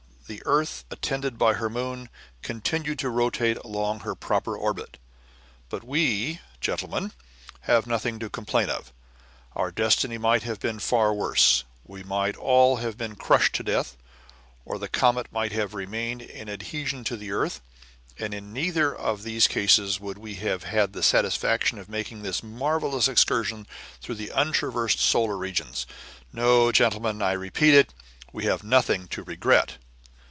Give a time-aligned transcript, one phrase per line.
[0.27, 2.07] the earth, attended by her moon,
[2.41, 4.97] continued to rotate along her proper orbit.
[5.67, 7.11] But we, gentlemen,
[7.61, 8.93] have nothing to complain of;
[9.57, 13.97] our destiny might have been far worse; we might all have been crushed to death,
[14.63, 17.59] or the comet might have remained in adhesion to the earth;
[18.17, 22.41] and in neither of these cases should we have had the satisfaction of making this
[22.41, 23.67] marvelous excursion
[23.99, 25.85] through untraversed solar regions.
[26.31, 27.93] No, gentlemen, I repeat it,
[28.31, 29.75] we have nothing to regret."